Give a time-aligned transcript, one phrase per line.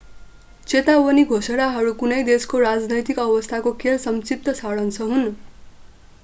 [0.67, 5.29] चेतावनी घोषणाहरू कुनै देशको राजनैतिक अवस्थाको केवल संक्षिप्त सारांश हुन्